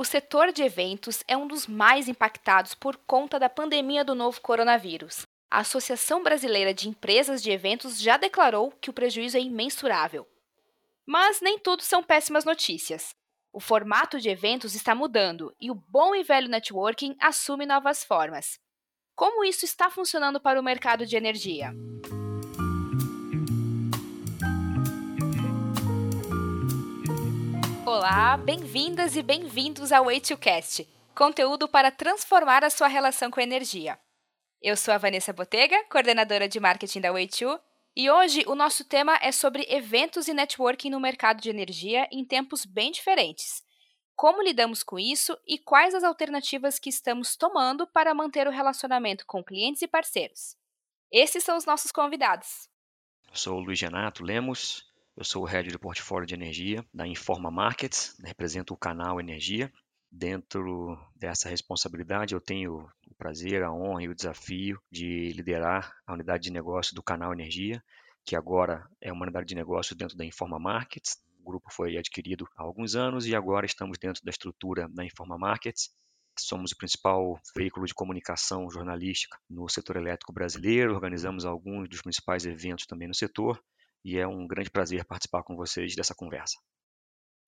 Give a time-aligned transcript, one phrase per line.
[0.00, 4.40] O setor de eventos é um dos mais impactados por conta da pandemia do novo
[4.40, 5.26] coronavírus.
[5.50, 10.26] A Associação Brasileira de Empresas de Eventos já declarou que o prejuízo é imensurável.
[11.04, 13.14] Mas nem tudo são péssimas notícias.
[13.52, 18.58] O formato de eventos está mudando e o bom e velho networking assume novas formas.
[19.14, 21.74] Como isso está funcionando para o mercado de energia?
[27.92, 33.98] Olá, bem-vindas e bem-vindos ao Way2Cast, conteúdo para transformar a sua relação com a energia.
[34.62, 37.60] Eu sou a Vanessa Botega, coordenadora de marketing da Way2,
[37.96, 42.24] e hoje o nosso tema é sobre eventos e networking no mercado de energia em
[42.24, 43.60] tempos bem diferentes.
[44.14, 49.26] Como lidamos com isso e quais as alternativas que estamos tomando para manter o relacionamento
[49.26, 50.56] com clientes e parceiros?
[51.10, 52.68] Esses são os nossos convidados.
[53.32, 54.88] Sou o Luiz Renato Lemos,
[55.20, 59.70] eu sou o head de portfólio de energia da Informa Markets, represento o canal Energia.
[60.10, 66.14] Dentro dessa responsabilidade, eu tenho o prazer, a honra e o desafio de liderar a
[66.14, 67.84] unidade de negócio do canal Energia,
[68.24, 71.18] que agora é uma unidade de negócio dentro da Informa Markets.
[71.38, 75.36] O grupo foi adquirido há alguns anos e agora estamos dentro da estrutura da Informa
[75.36, 75.90] Markets.
[76.38, 82.46] Somos o principal veículo de comunicação jornalística no setor elétrico brasileiro, organizamos alguns dos principais
[82.46, 83.62] eventos também no setor
[84.04, 86.58] e é um grande prazer participar com vocês dessa conversa.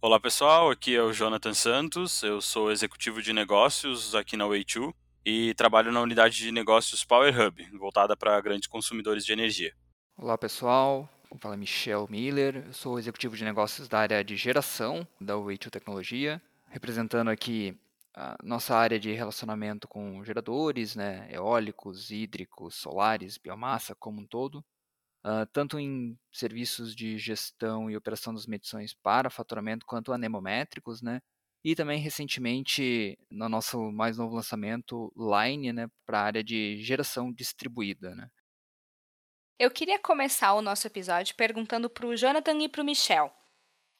[0.00, 4.92] Olá pessoal, aqui é o Jonathan Santos, eu sou executivo de negócios aqui na Way2
[5.24, 9.72] e trabalho na unidade de negócios Power Hub, voltada para grandes consumidores de energia.
[10.16, 11.08] Olá pessoal,
[11.40, 16.42] fala Michel Miller, eu sou executivo de negócios da área de geração da Way2 Tecnologia,
[16.68, 17.78] representando aqui
[18.14, 24.62] a nossa área de relacionamento com geradores, né, eólicos, hídricos, solares, biomassa como um todo
[25.24, 31.20] uh, tanto em serviços de gestão e operação das medições para faturamento quanto anemométricos, né?
[31.64, 37.32] E também recentemente no nosso mais novo lançamento Line, né, para a área de geração
[37.32, 38.28] distribuída, né?
[39.58, 43.32] Eu queria começar o nosso episódio perguntando para o Jonathan e para o Michel.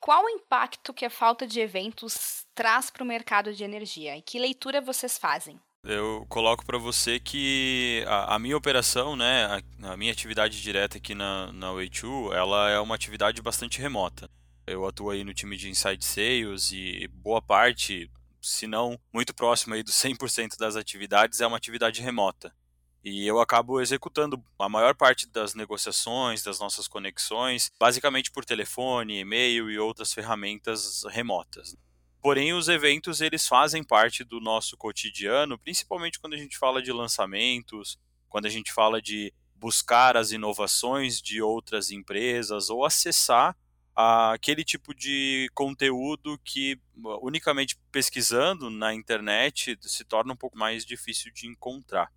[0.01, 4.23] Qual o impacto que a falta de eventos traz para o mercado de energia e
[4.23, 5.61] que leitura vocês fazem?
[5.85, 9.47] Eu coloco para você que a, a, minha operação, né,
[9.83, 14.31] a, a, minha atividade direta aqui na, na Way2, ela é uma atividade bastante remota.
[14.65, 18.09] Eu atuo aí no time de Inside Sales e boa parte,
[18.41, 22.55] se não muito próximo aí dos 100% das atividades, é uma atividade remota.
[23.03, 29.19] E eu acabo executando a maior parte das negociações, das nossas conexões, basicamente por telefone,
[29.19, 31.77] e-mail e outras ferramentas remotas.
[32.23, 36.93] Porém, os eventos eles fazem parte do nosso cotidiano, principalmente quando a gente fala de
[36.93, 43.57] lançamentos, quando a gente fala de buscar as inovações de outras empresas ou acessar
[43.95, 46.81] aquele tipo de conteúdo que
[47.21, 52.11] unicamente pesquisando na internet se torna um pouco mais difícil de encontrar.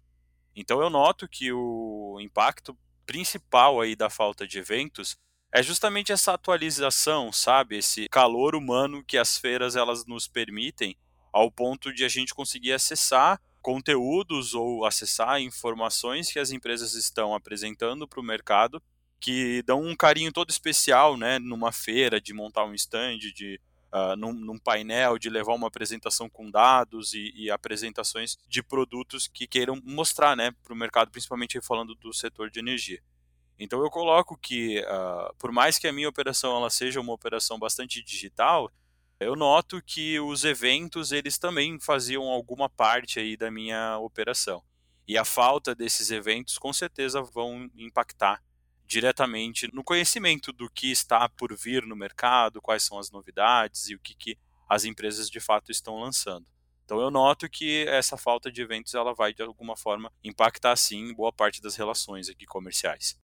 [0.56, 5.18] Então eu noto que o impacto principal aí da falta de eventos
[5.56, 7.78] é justamente essa atualização, sabe?
[7.78, 10.98] Esse calor humano que as feiras elas nos permitem,
[11.32, 17.34] ao ponto de a gente conseguir acessar conteúdos ou acessar informações que as empresas estão
[17.34, 18.84] apresentando para o mercado
[19.18, 23.58] que dão um carinho todo especial, né, numa feira, de montar um stand, de
[23.94, 29.26] uh, num, num, painel, de levar uma apresentação com dados e, e apresentações de produtos
[29.26, 33.02] que queiram mostrar, né, para o mercado, principalmente falando do setor de energia.
[33.58, 37.58] Então eu coloco que, uh, por mais que a minha operação ela seja uma operação
[37.58, 38.70] bastante digital,
[39.20, 44.62] eu noto que os eventos eles também faziam alguma parte aí da minha operação.
[45.08, 48.44] E a falta desses eventos com certeza vão impactar
[48.86, 53.96] diretamente no conhecimento do que está por vir no mercado, quais são as novidades e
[53.96, 54.38] o que, que
[54.68, 56.46] as empresas de fato estão lançando.
[56.84, 61.14] Então eu noto que essa falta de eventos ela vai de alguma forma impactar sim
[61.14, 63.18] boa parte das relações aqui comerciais.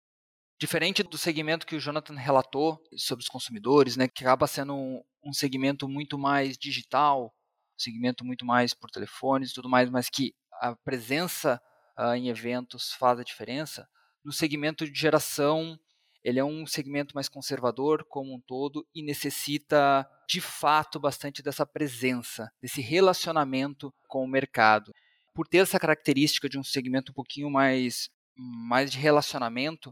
[0.61, 5.01] Diferente do segmento que o Jonathan relatou sobre os consumidores, né, que acaba sendo um,
[5.25, 7.33] um segmento muito mais digital,
[7.75, 11.59] um segmento muito mais por telefones e tudo mais, mas que a presença
[11.97, 13.88] uh, em eventos faz a diferença.
[14.24, 15.80] No segmento de geração,
[16.24, 21.65] ele é um segmento mais conservador como um todo e necessita de fato bastante dessa
[21.65, 24.94] presença, desse relacionamento com o mercado.
[25.33, 29.91] Por ter essa característica de um segmento um pouquinho mais, mais de relacionamento,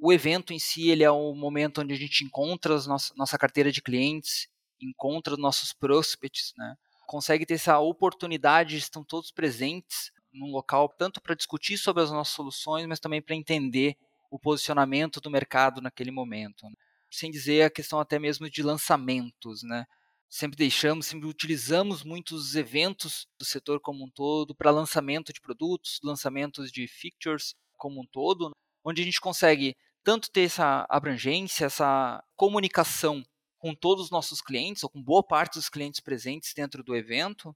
[0.00, 3.38] o evento em si ele é o momento onde a gente encontra a nossa, nossa
[3.38, 4.48] carteira de clientes,
[4.80, 6.74] encontra os nossos prospects, né?
[7.06, 12.34] consegue ter essa oportunidade, estão todos presentes num local, tanto para discutir sobre as nossas
[12.34, 13.96] soluções, mas também para entender
[14.30, 16.64] o posicionamento do mercado naquele momento.
[16.64, 16.72] Né?
[17.10, 19.62] Sem dizer a questão até mesmo de lançamentos.
[19.64, 19.84] Né?
[20.30, 25.98] sempre deixamos, sempre utilizamos muitos eventos do setor como um todo para lançamento de produtos,
[26.04, 28.52] lançamentos de features como um todo,
[28.84, 33.22] onde a gente consegue tanto ter essa abrangência, essa comunicação
[33.58, 37.54] com todos os nossos clientes, ou com boa parte dos clientes presentes dentro do evento,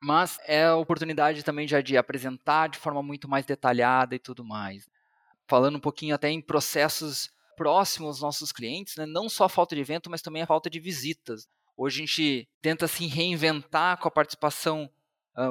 [0.00, 4.44] mas é a oportunidade também já de apresentar de forma muito mais detalhada e tudo
[4.44, 4.88] mais.
[5.48, 9.06] Falando um pouquinho até em processos próximos aos nossos clientes, né?
[9.06, 11.48] não só a falta de evento, mas também a falta de visitas.
[11.76, 14.90] Hoje a gente tenta se reinventar com a participação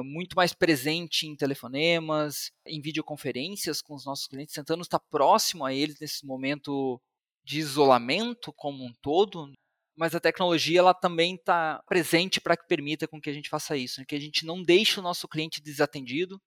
[0.02, 5.74] muito mais presente em telefonemas, em videoconferências com os nossos clientes, tentando estar próximo a
[5.74, 7.00] eles nesse momento
[7.44, 9.52] de isolamento como um todo,
[9.96, 13.76] mas a tecnologia ela também está presente para que permita com que a gente faça
[13.76, 14.06] isso, né?
[14.08, 16.40] que a gente não deixe o nosso cliente desatendido,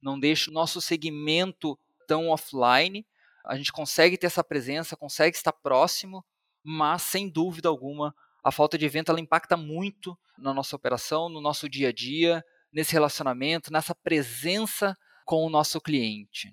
[0.00, 1.76] não deixe o nosso segmento
[2.06, 3.04] tão offline,
[3.44, 6.24] a gente consegue ter essa presença, consegue estar próximo,
[6.62, 8.14] mas sem dúvida alguma
[8.44, 12.44] a falta de evento ela impacta muito na nossa operação, no nosso dia a dia,
[12.74, 16.52] nesse relacionamento, nessa presença com o nosso cliente.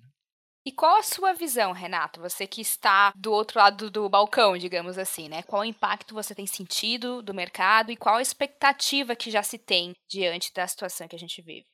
[0.63, 2.21] E qual a sua visão, Renato?
[2.21, 5.41] Você que está do outro lado do balcão, digamos assim, né?
[5.41, 9.57] Qual o impacto você tem sentido do mercado e qual a expectativa que já se
[9.57, 11.65] tem diante da situação que a gente vive?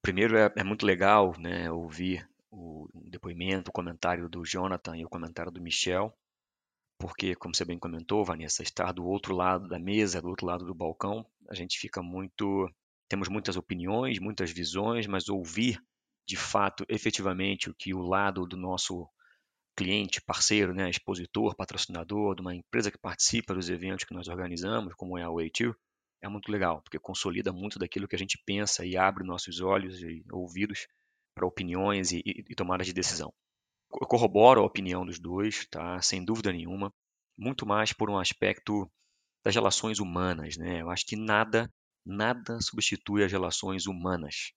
[0.00, 5.08] Primeiro, é, é muito legal né, ouvir o depoimento, o comentário do Jonathan e o
[5.08, 6.14] comentário do Michel,
[7.02, 10.64] porque, como você bem comentou, Vanessa, estar do outro lado da mesa, do outro lado
[10.64, 12.70] do balcão, a gente fica muito.
[13.12, 15.78] Temos muitas opiniões, muitas visões, mas ouvir
[16.26, 19.06] de fato, efetivamente, o que o lado do nosso
[19.76, 24.94] cliente, parceiro, né, expositor, patrocinador, de uma empresa que participa dos eventos que nós organizamos,
[24.94, 25.74] como é a Way2,
[26.22, 30.00] é muito legal, porque consolida muito daquilo que a gente pensa e abre nossos olhos
[30.00, 30.86] e ouvidos
[31.36, 33.30] para opiniões e, e, e tomadas de decisão.
[34.00, 36.00] Eu corroboro a opinião dos dois, tá?
[36.00, 36.90] sem dúvida nenhuma,
[37.36, 38.90] muito mais por um aspecto
[39.44, 40.56] das relações humanas.
[40.56, 40.80] Né?
[40.80, 41.70] Eu acho que nada,
[42.04, 44.52] nada substitui as relações humanas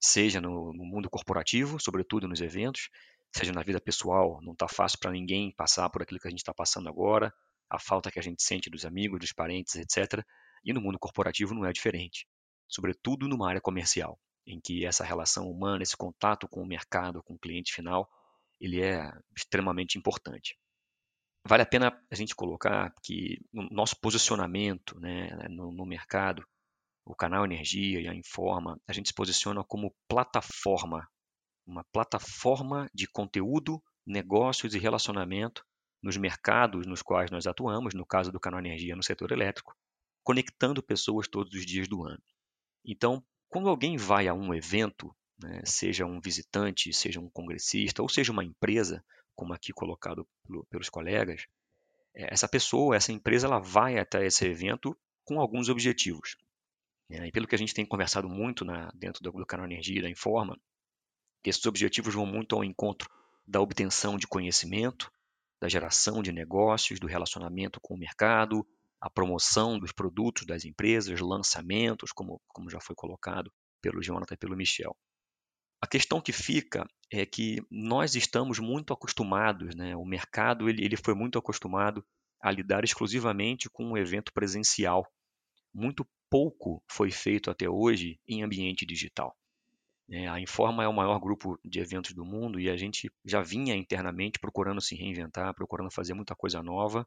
[0.00, 2.88] seja no, no mundo corporativo, sobretudo nos eventos,
[3.34, 4.40] seja na vida pessoal.
[4.42, 7.32] Não está fácil para ninguém passar por aquilo que a gente está passando agora,
[7.68, 10.24] a falta que a gente sente dos amigos, dos parentes, etc.
[10.64, 12.26] E no mundo corporativo não é diferente,
[12.68, 17.34] sobretudo numa área comercial, em que essa relação humana, esse contato com o mercado, com
[17.34, 18.08] o cliente final,
[18.60, 20.56] ele é extremamente importante.
[21.46, 26.44] Vale a pena a gente colocar que o nosso posicionamento né, no, no mercado
[27.06, 31.08] o canal Energia e a Informa, a gente se posiciona como plataforma,
[31.64, 35.64] uma plataforma de conteúdo, negócios e relacionamento
[36.02, 39.72] nos mercados nos quais nós atuamos, no caso do canal Energia no setor elétrico,
[40.24, 42.22] conectando pessoas todos os dias do ano.
[42.84, 48.08] Então, quando alguém vai a um evento, né, seja um visitante, seja um congressista, ou
[48.08, 49.04] seja uma empresa,
[49.36, 50.26] como aqui colocado
[50.68, 51.46] pelos colegas,
[52.14, 56.36] é, essa pessoa, essa empresa, ela vai até esse evento com alguns objetivos.
[57.08, 60.02] É, e pelo que a gente tem conversado muito na, dentro do, do canal Energia
[60.02, 60.58] da Informa,
[61.44, 63.08] esses objetivos vão muito ao encontro
[63.46, 65.10] da obtenção de conhecimento,
[65.60, 68.66] da geração de negócios, do relacionamento com o mercado,
[69.00, 74.38] a promoção dos produtos das empresas, lançamentos, como, como já foi colocado pelo Jonathan e
[74.38, 74.96] pelo Michel.
[75.80, 79.94] A questão que fica é que nós estamos muito acostumados, né?
[79.94, 82.04] o mercado ele, ele foi muito acostumado
[82.40, 85.06] a lidar exclusivamente com um evento presencial.
[85.72, 89.36] Muito pouco foi feito até hoje em ambiente digital.
[90.08, 93.42] É, a Informa é o maior grupo de eventos do mundo e a gente já
[93.42, 97.06] vinha internamente procurando se reinventar, procurando fazer muita coisa nova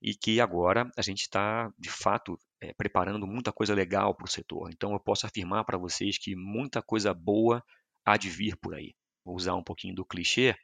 [0.00, 4.30] e que agora a gente está, de fato, é, preparando muita coisa legal para o
[4.30, 4.70] setor.
[4.72, 7.64] Então eu posso afirmar para vocês que muita coisa boa
[8.04, 8.94] há de vir por aí.
[9.24, 10.56] Vou usar um pouquinho do clichê,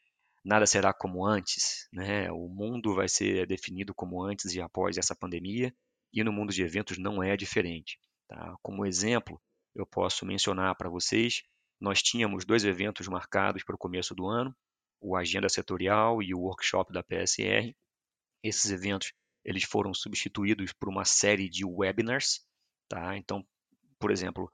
[0.45, 2.31] nada será como antes, né?
[2.33, 5.73] O mundo vai ser definido como antes e após essa pandemia
[6.13, 7.99] e no mundo de eventos não é diferente.
[8.29, 8.57] Tá?
[8.63, 9.41] Como exemplo,
[9.75, 11.43] eu posso mencionar para vocês,
[11.81, 14.55] nós tínhamos dois eventos marcados para o começo do ano,
[15.01, 17.75] o Agenda Setorial e o Workshop da PSR.
[18.43, 19.13] Esses eventos
[19.45, 22.41] eles foram substituídos por uma série de webinars.
[22.89, 23.17] Tá?
[23.17, 23.47] Então,
[23.99, 24.51] por exemplo,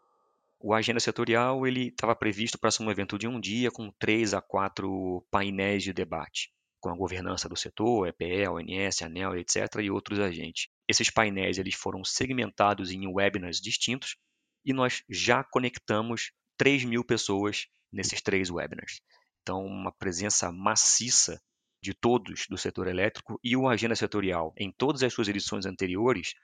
[0.61, 4.35] o Agenda Setorial ele estava previsto para ser um evento de um dia com três
[4.35, 6.55] a quatro painéis de debate
[6.85, 10.69] com a governança do setor, EPE, ONS, ANEL, etc., e outros agentes.
[10.87, 14.19] Esses painéis eles foram segmentados em webinars distintos
[14.67, 19.01] e nós já conectamos 3 mil pessoas nesses três webinars.
[19.41, 21.41] Então, uma presença maciça
[21.83, 26.35] de todos do setor elétrico e o Agenda Setorial, em todas as suas edições anteriores,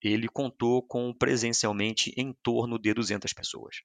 [0.00, 3.82] ele contou com presencialmente em torno de 200 pessoas.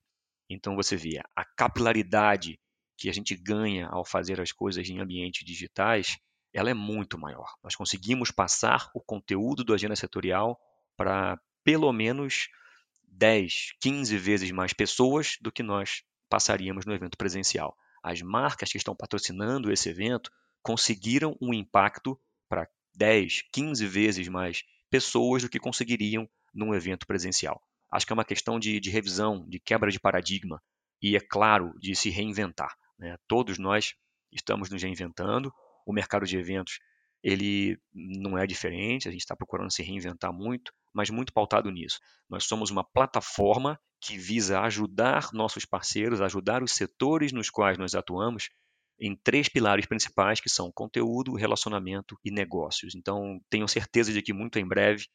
[0.50, 2.58] Então, você vê a capilaridade
[3.00, 6.18] que a gente ganha ao fazer as coisas em ambientes digitais,
[6.54, 7.54] ela é muito maior.
[7.64, 10.60] Nós conseguimos passar o conteúdo do agenda setorial
[10.98, 12.50] para pelo menos
[13.08, 17.76] 10, 15 vezes mais pessoas do que nós passaríamos no evento presencial.
[18.04, 24.64] As marcas que estão patrocinando esse evento conseguiram um impacto para 10, 15 vezes mais
[24.90, 27.62] pessoas do que conseguiriam num evento presencial.
[27.92, 30.62] Acho que é uma questão de, de revisão, de quebra de paradigma
[31.02, 32.76] e, é claro, de se reinventar.
[33.00, 33.18] Né?
[33.28, 33.96] Todos nós
[34.32, 35.52] estamos nos reinventando.
[35.86, 36.80] O mercado de eventos
[37.24, 42.00] ele não é diferente, a gente está procurando se reinventar muito, mas muito pautado nisso.
[42.30, 47.94] Nós somos uma plataforma que visa ajudar nossos parceiros, ajudar os setores nos quais nós
[47.94, 48.50] atuamos
[49.00, 52.96] em três pilares principais que são conteúdo, relacionamento e negócios.
[52.96, 55.06] Então, tenho certeza de que muito em breve,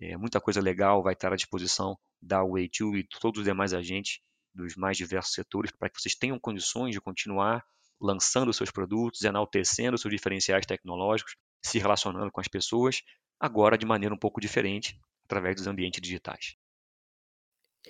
[0.00, 4.20] é, muita coisa legal vai estar à disposição da Way2 e todos os demais agentes
[4.54, 7.64] dos mais diversos setores para que vocês tenham condições de continuar
[8.00, 13.02] lançando seus produtos, enaltecendo seus diferenciais tecnológicos, se relacionando com as pessoas,
[13.40, 16.56] agora de maneira um pouco diferente, através dos ambientes digitais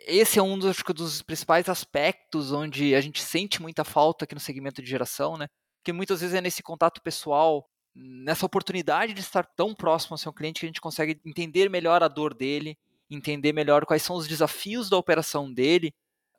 [0.07, 4.41] esse é um dos, dos, principais aspectos onde a gente sente muita falta aqui no
[4.41, 5.47] segmento de geração, né?
[5.79, 10.33] Porque muitas vezes é nesse contato pessoal, nessa oportunidade de estar tão próximo ao seu
[10.33, 12.77] cliente que a gente consegue entender melhor a dor dele,
[13.09, 15.95] entender melhor quais são os desafios da operação dele,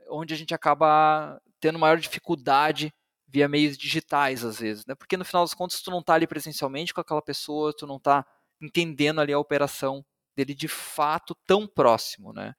[0.09, 2.93] onde a gente acaba tendo maior dificuldade
[3.27, 4.95] via meios digitais às vezes, né?
[4.95, 7.97] Porque no final das contas tu não está ali presencialmente com aquela pessoa, tu não
[7.97, 8.25] está
[8.61, 12.53] entendendo ali a operação dele de fato tão próximo, né?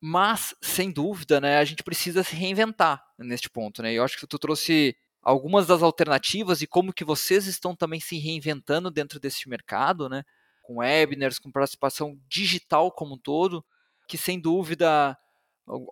[0.00, 3.82] Mas, sem dúvida, né, a gente precisa se reinventar neste ponto.
[3.82, 3.92] Né?
[3.92, 8.16] Eu acho que tu trouxe algumas das alternativas e como que vocês estão também se
[8.16, 10.22] reinventando dentro desse mercado, né?
[10.62, 13.64] com webinars, com participação digital como um todo,
[14.06, 15.18] que sem dúvida,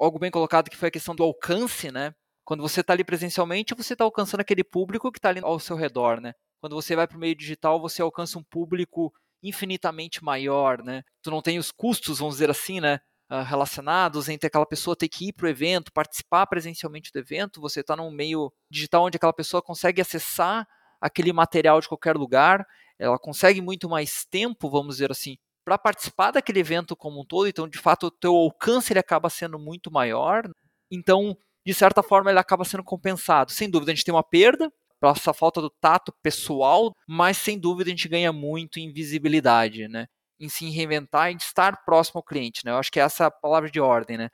[0.01, 2.15] algo bem colocado que foi a questão do alcance, né?
[2.45, 5.77] Quando você está ali presencialmente, você está alcançando aquele público que está ali ao seu
[5.77, 6.33] redor, né?
[6.61, 11.03] Quando você vai para o meio digital, você alcança um público infinitamente maior, né?
[11.23, 13.01] Tu não tem os custos, vamos dizer assim, né?
[13.31, 17.61] uh, relacionados entre aquela pessoa ter que ir para o evento, participar presencialmente do evento,
[17.61, 20.67] você está num meio digital onde aquela pessoa consegue acessar
[21.01, 22.67] aquele material de qualquer lugar,
[22.99, 25.37] ela consegue muito mais tempo, vamos dizer assim,
[25.67, 29.29] para participar daquele evento como um todo, então de fato o teu alcance ele acaba
[29.29, 30.49] sendo muito maior,
[30.93, 33.51] então de certa forma ele acaba sendo compensado.
[33.51, 34.71] Sem dúvida a gente tem uma perda
[35.01, 40.07] pela falta do tato pessoal, mas sem dúvida a gente ganha muito em visibilidade, né?
[40.39, 42.71] em se reinventar e estar próximo ao cliente, né?
[42.71, 44.29] Eu acho que essa é a palavra de ordem, né?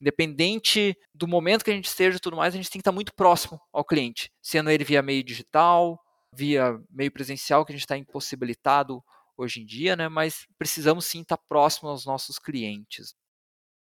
[0.00, 2.92] Independente do momento que a gente esteja e tudo mais, a gente tem que estar
[2.92, 5.98] muito próximo ao cliente, sendo ele via meio digital,
[6.34, 9.02] via meio presencial, que a gente está impossibilitado
[9.40, 10.08] hoje em dia, né?
[10.08, 13.14] Mas precisamos sim estar próximo aos nossos clientes.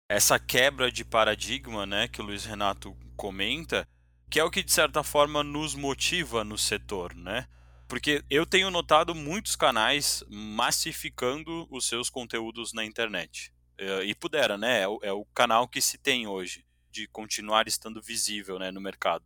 [0.08, 3.88] Essa quebra de paradigma, né, que o Luiz Renato comenta,
[4.30, 7.46] que é o que de certa forma nos motiva no setor, né?
[7.88, 13.52] Porque eu tenho notado muitos canais massificando os seus conteúdos na internet.
[13.78, 14.82] Eh, e pudera, né?
[14.82, 18.80] É o, é o canal que se tem hoje, de continuar estando visível né, no
[18.80, 19.24] mercado.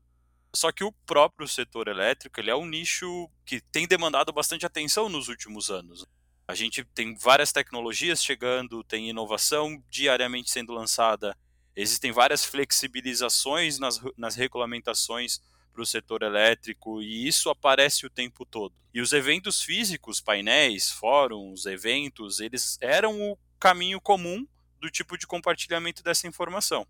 [0.59, 5.09] Só que o próprio setor elétrico ele é um nicho que tem demandado bastante atenção
[5.09, 6.05] nos últimos anos.
[6.49, 11.39] A gente tem várias tecnologias chegando, tem inovação diariamente sendo lançada,
[11.77, 15.41] existem várias flexibilizações nas, nas regulamentações
[15.73, 18.75] para o setor elétrico e isso aparece o tempo todo.
[18.93, 24.45] E os eventos físicos, painéis, fóruns, eventos, eles eram o caminho comum
[24.81, 26.85] do tipo de compartilhamento dessa informação.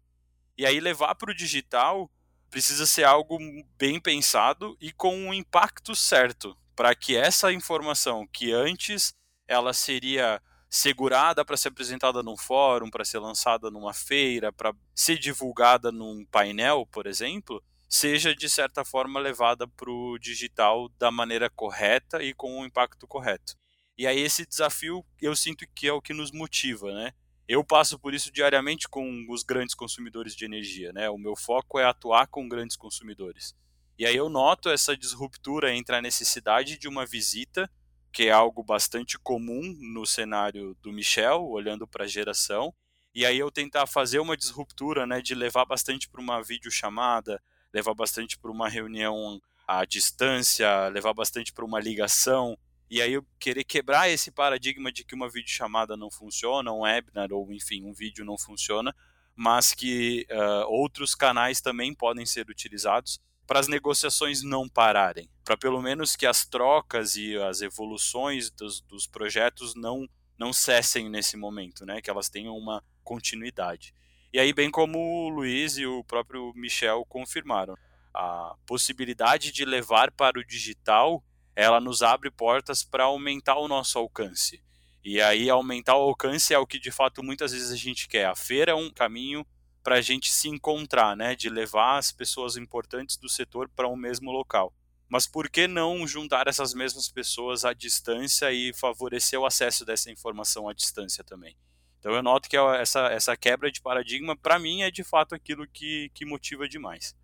[0.57, 2.11] E aí levar para o digital
[2.51, 3.39] precisa ser algo
[3.77, 9.13] bem pensado e com um impacto certo, para que essa informação que antes
[9.47, 10.41] ela seria
[10.71, 16.25] segurada para ser apresentada num fórum, para ser lançada numa feira, para ser divulgada num
[16.27, 22.35] painel, por exemplo, seja de certa forma levada para o digital da maneira correta e
[22.35, 23.55] com o impacto correto.
[23.97, 27.13] E aí esse desafio eu sinto que é o que nos motiva, né?
[27.49, 31.09] Eu passo por isso diariamente com os grandes consumidores de energia, né?
[31.09, 33.57] O meu foco é atuar com grandes consumidores.
[33.99, 37.69] E aí eu noto essa disruptura entre a necessidade de uma visita,
[38.13, 42.75] que é algo bastante comum no cenário do Michel, olhando para a geração,
[43.15, 47.95] e aí eu tentar fazer uma disruptura, né, de levar bastante para uma videochamada, levar
[47.95, 52.59] bastante para uma reunião à distância, levar bastante para uma ligação.
[52.91, 57.33] E aí eu querer quebrar esse paradigma de que uma videochamada não funciona, um webinar
[57.33, 58.95] ou enfim, um vídeo não funciona,
[59.37, 65.57] mas que uh, outros canais também podem ser utilizados para as negociações não pararem, para
[65.57, 71.37] pelo menos que as trocas e as evoluções dos, dos projetos não não cessem nesse
[71.37, 72.01] momento, né?
[72.01, 73.93] Que elas tenham uma continuidade.
[74.33, 77.75] E aí, bem como o Luiz e o próprio Michel confirmaram,
[78.15, 81.25] a possibilidade de levar para o digital,
[81.59, 84.63] ela nos abre portas para aumentar o nosso alcance.
[85.05, 88.27] E aí aumentar o alcance é o que de fato muitas vezes a gente quer.
[88.27, 89.45] A feira é um caminho
[89.83, 93.97] para a gente se encontrar, né, de levar as pessoas importantes do setor para um
[93.97, 94.73] mesmo local.
[95.09, 100.13] Mas por que não juntar essas mesmas pessoas à distância e favorecer o acesso dessa
[100.13, 101.57] informação à distância também?
[101.99, 105.67] Então eu noto que essa, essa quebra de paradigma, para mim, é de fato aquilo
[105.67, 107.17] que, que motiva demais.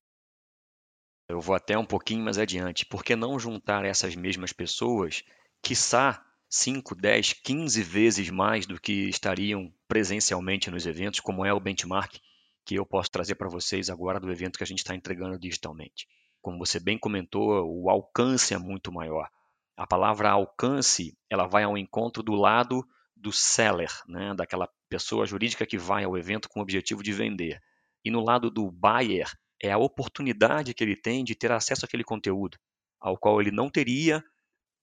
[1.29, 2.85] Eu vou até um pouquinho mais adiante.
[2.85, 5.23] Por que não juntar essas mesmas pessoas,
[5.63, 11.61] quiçá 5, 10, 15 vezes mais do que estariam presencialmente nos eventos, como é o
[11.61, 12.19] benchmark
[12.65, 16.07] que eu posso trazer para vocês agora do evento que a gente está entregando digitalmente.
[16.41, 19.29] Como você bem comentou, o alcance é muito maior.
[19.77, 25.67] A palavra alcance, ela vai ao encontro do lado do seller, né, daquela pessoa jurídica
[25.67, 27.61] que vai ao evento com o objetivo de vender.
[28.05, 29.27] E no lado do buyer,
[29.65, 32.59] é a oportunidade que ele tem de ter acesso àquele conteúdo,
[33.01, 34.23] ao qual ele não teria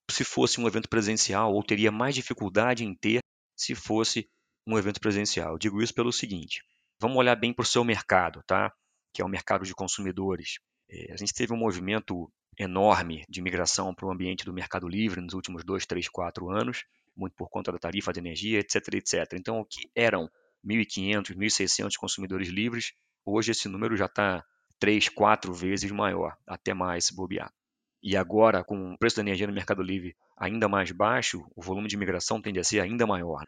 [0.09, 3.19] se fosse um evento presencial ou teria mais dificuldade em ter
[3.55, 4.27] se fosse
[4.65, 5.53] um evento presencial.
[5.53, 6.63] Eu digo isso pelo seguinte:
[6.99, 8.73] vamos olhar bem para o seu mercado, tá?
[9.13, 10.55] Que é o mercado de consumidores.
[10.89, 15.21] É, a gente teve um movimento enorme de migração para o ambiente do Mercado Livre
[15.21, 16.83] nos últimos dois, três, quatro anos,
[17.15, 19.33] muito por conta da tarifa de energia, etc, etc.
[19.33, 20.27] Então, o que eram
[20.65, 24.43] 1.500, 1.600 consumidores livres, hoje esse número já está
[24.81, 27.53] três, quatro vezes maior, até mais se bobear.
[28.01, 31.87] E agora, com o preço da energia no Mercado Livre ainda mais baixo, o volume
[31.87, 33.45] de migração tende a ser ainda maior.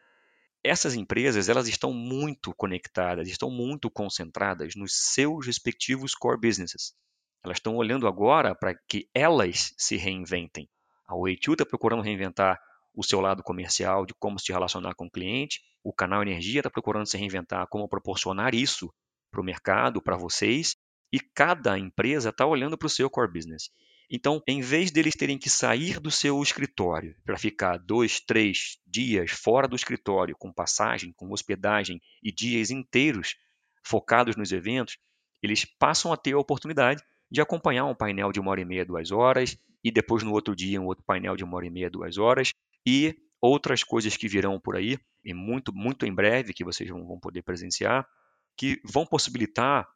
[0.62, 6.94] Essas empresas elas estão muito conectadas, estão muito concentradas nos seus respectivos core businesses.
[7.42, 10.68] Elas estão olhando agora para que elas se reinventem.
[11.04, 12.60] A Way2 está procurando reinventar
[12.94, 15.60] o seu lado comercial, de como se relacionar com o cliente.
[15.82, 18.88] O canal Energia está procurando se reinventar, como proporcionar isso
[19.32, 20.76] para o mercado, para vocês.
[21.14, 23.70] E cada empresa está olhando para o seu core business.
[24.10, 29.30] Então, em vez deles terem que sair do seu escritório para ficar dois, três dias
[29.30, 33.36] fora do escritório, com passagem, com hospedagem e dias inteiros
[33.86, 34.98] focados nos eventos,
[35.40, 37.00] eles passam a ter a oportunidade
[37.30, 40.56] de acompanhar um painel de uma hora e meia, duas horas, e depois no outro
[40.56, 42.52] dia um outro painel de uma hora e meia, duas horas,
[42.84, 47.20] e outras coisas que virão por aí, e muito, muito em breve, que vocês vão
[47.20, 48.04] poder presenciar,
[48.56, 49.86] que vão possibilitar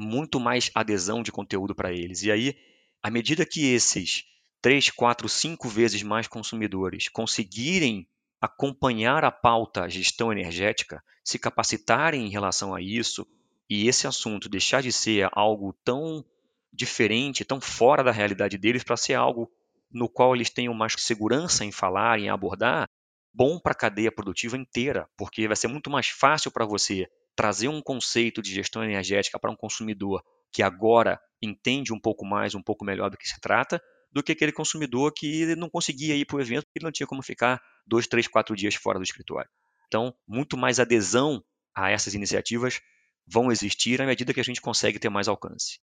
[0.00, 2.22] muito mais adesão de conteúdo para eles.
[2.22, 2.56] E aí
[3.02, 4.24] à medida que esses
[4.60, 8.06] 3, 4, 5 vezes mais consumidores conseguirem
[8.40, 13.26] acompanhar a pauta gestão energética, se capacitarem em relação a isso,
[13.68, 16.24] e esse assunto deixar de ser algo tão
[16.72, 19.50] diferente, tão fora da realidade deles, para ser algo
[19.90, 22.88] no qual eles tenham mais segurança em falar, em abordar,
[23.32, 27.08] bom para a cadeia produtiva inteira, porque vai ser muito mais fácil para você
[27.40, 30.22] trazer um conceito de gestão energética para um consumidor
[30.52, 33.80] que agora entende um pouco mais, um pouco melhor do que se trata,
[34.12, 37.22] do que aquele consumidor que não conseguia ir para o evento porque não tinha como
[37.22, 39.48] ficar dois, três, quatro dias fora do escritório.
[39.88, 41.42] Então, muito mais adesão
[41.74, 42.82] a essas iniciativas
[43.26, 45.80] vão existir à medida que a gente consegue ter mais alcance.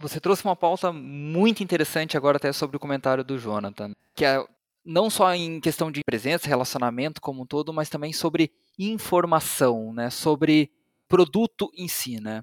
[0.00, 4.44] Você trouxe uma pauta muito interessante agora até sobre o comentário do Jonathan, que é
[4.84, 10.10] não só em questão de presença, relacionamento como um todo, mas também sobre informação, né,
[10.10, 10.70] sobre
[11.08, 12.42] produto em si, né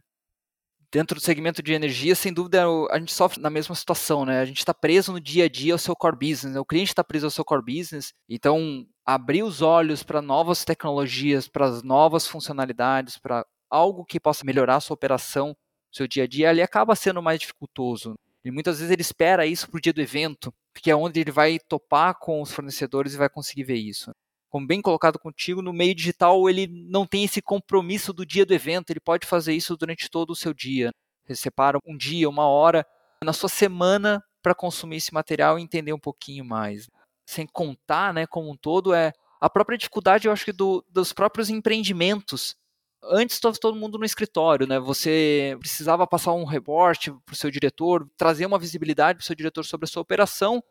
[0.91, 4.39] dentro do segmento de energia, sem dúvida, a gente sofre na mesma situação, né?
[4.39, 6.59] A gente está preso no dia a dia ao seu core business, né?
[6.59, 11.47] o cliente está preso ao seu core business, então abrir os olhos para novas tecnologias,
[11.47, 15.55] para novas funcionalidades, para algo que possa melhorar a sua operação,
[15.91, 18.15] seu dia a dia, ali acaba sendo mais dificultoso.
[18.43, 21.31] E muitas vezes ele espera isso para o dia do evento, que é onde ele
[21.31, 24.11] vai topar com os fornecedores e vai conseguir ver isso
[24.49, 28.53] como bem colocado contigo, no meio digital ele não tem esse compromisso do dia do
[28.53, 30.91] evento, ele pode fazer isso durante todo o seu dia.
[31.25, 32.85] Você separa um dia, uma hora
[33.23, 36.89] na sua semana para consumir esse material e entender um pouquinho mais.
[37.27, 41.13] Sem contar, né, como um todo, é a própria dificuldade, eu acho que do, dos
[41.13, 42.55] próprios empreendimentos.
[43.03, 44.77] Antes estava todo mundo no escritório, né?
[44.79, 49.35] Você precisava passar um reporte para o seu diretor, trazer uma visibilidade para o seu
[49.35, 50.62] diretor sobre a sua operação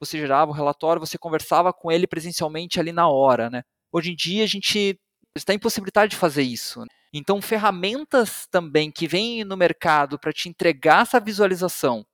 [0.00, 3.62] você gerava o relatório, você conversava com ele presencialmente ali na hora, né?
[3.92, 4.98] Hoje em dia a gente
[5.34, 6.80] está impossibilitado de fazer isso.
[6.80, 6.86] Né?
[7.12, 12.04] Então, ferramentas também que vêm no mercado para te entregar essa visualização,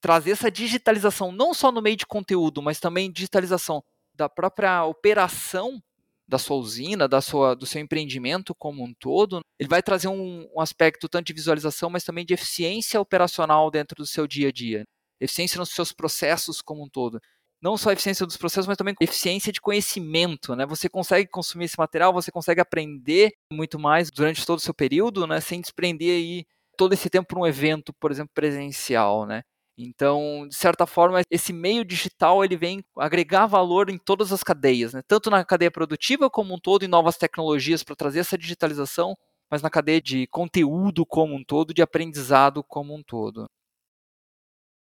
[0.00, 3.82] trazer essa digitalização não só no meio de conteúdo, mas também digitalização
[4.14, 5.80] da própria operação
[6.26, 10.46] da sua usina, da sua, do seu empreendimento como um todo, ele vai trazer um,
[10.54, 14.52] um aspecto tanto de visualização, mas também de eficiência operacional dentro do seu dia a
[14.52, 14.84] dia
[15.20, 17.20] eficiência nos seus processos como um todo.
[17.60, 20.64] Não só eficiência dos processos, mas também eficiência de conhecimento, né?
[20.66, 25.26] Você consegue consumir esse material, você consegue aprender muito mais durante todo o seu período,
[25.26, 25.40] né?
[25.40, 29.42] Sem desprender aí todo esse tempo para um evento, por exemplo, presencial, né?
[29.80, 34.92] Então, de certa forma, esse meio digital ele vem agregar valor em todas as cadeias,
[34.92, 35.02] né?
[35.06, 39.14] tanto na cadeia produtiva como um todo, em novas tecnologias para trazer essa digitalização,
[39.48, 43.48] mas na cadeia de conteúdo como um todo, de aprendizado como um todo.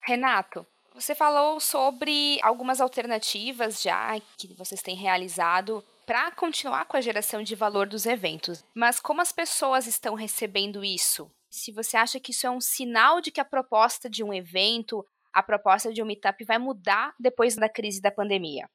[0.10, 7.02] Renato, você falou sobre algumas alternativas já que vocês têm realizado para continuar com a
[7.02, 8.66] geração de valor dos eventos.
[8.74, 11.30] Mas como as pessoas estão recebendo isso?
[11.48, 15.06] Se você acha que isso é um sinal de que a proposta de um evento,
[15.32, 18.68] a proposta de um meetup vai mudar depois da crise da pandemia?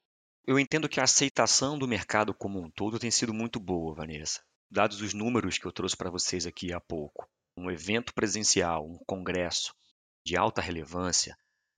[0.47, 4.40] Eu entendo que a aceitação do mercado como um todo tem sido muito boa, Vanessa.
[4.70, 8.99] Dados os números que eu trouxe para vocês aqui há pouco, um evento presencial, um
[9.05, 9.75] congresso
[10.24, 11.37] de alta relevância,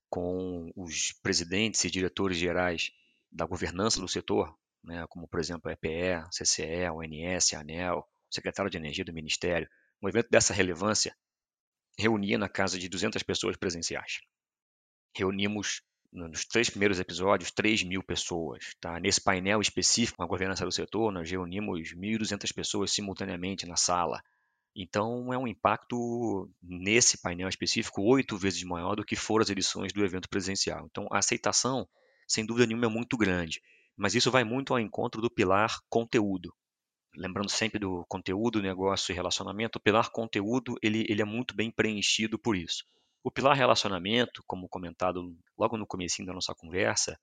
[0.09, 2.93] com os presidentes e diretores gerais
[3.31, 8.77] da governança do setor, né, como por exemplo a EPE, CCE, ONS, ANEL, secretário de
[8.77, 9.69] Energia do Ministério,
[10.01, 11.17] um evento dessa relevância
[11.99, 14.21] reunia na casa de 200 pessoas presenciais.
[15.15, 15.83] Reunimos
[16.13, 18.75] nos três primeiros episódios 3 mil pessoas.
[18.81, 18.99] Tá?
[19.01, 24.23] Nesse painel específico, a governança do setor, nós reunimos 1.200 pessoas simultaneamente na sala.
[24.79, 29.91] Então, é um impacto nesse painel específico oito vezes maior do que foram as edições
[29.91, 30.85] do evento presencial.
[30.85, 31.89] Então, a aceitação,
[32.29, 33.63] sem dúvida nenhuma, é muito grande.
[33.97, 36.55] Mas isso vai muito ao encontro do pilar conteúdo.
[37.17, 41.71] Lembrando sempre do conteúdo, negócio e relacionamento, o pilar conteúdo ele, ele é muito bem
[41.71, 42.85] preenchido por isso.
[43.25, 47.19] O pilar relacionamento, como comentado logo no começo da nossa conversa,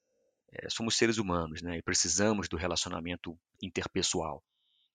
[0.52, 4.44] é, somos seres humanos né, e precisamos do relacionamento interpessoal.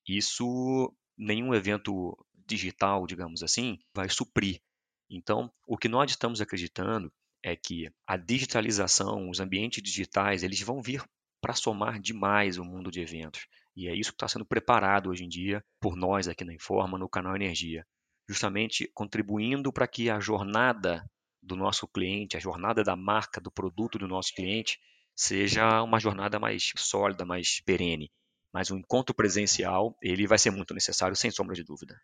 [0.09, 2.17] Isso nenhum evento
[2.49, 4.61] digital, digamos assim, vai suprir.
[5.11, 10.83] Então, o que nós estamos acreditando é que a digitalização, os ambientes digitais, eles vão
[10.83, 11.03] vir
[11.41, 13.47] para somar demais o mundo de eventos.
[13.77, 16.99] E é isso que está sendo preparado hoje em dia por nós aqui na Informa,
[16.99, 17.87] no canal Energia.
[18.29, 21.09] Justamente contribuindo para que a jornada
[21.41, 24.79] do nosso cliente, a jornada da marca, do produto do nosso cliente,
[25.15, 28.11] seja uma jornada mais sólida, mais perene.
[28.53, 31.99] Mas o encontro presencial, ele vai ser muito necessário, sem sombra de dúvida.